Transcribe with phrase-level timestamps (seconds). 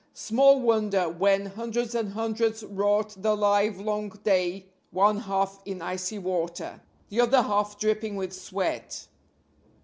[0.15, 6.81] Small wonder, when hundreds and hundreds wrought the livelong day one half in icy water,
[7.09, 9.05] the other half dripping with sweat.